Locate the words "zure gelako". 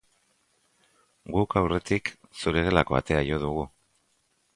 2.39-2.99